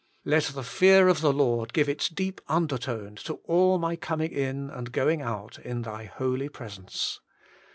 [0.25, 4.71] Let the fear of the Lord give its deep undertone to all my coming in
[4.71, 7.19] and going out in Thy Holy Presence.